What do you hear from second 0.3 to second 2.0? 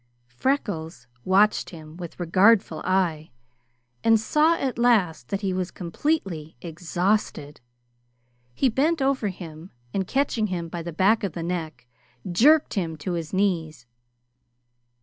Freckles watched him